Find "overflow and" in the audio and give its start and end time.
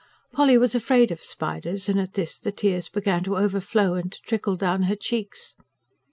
3.37-4.11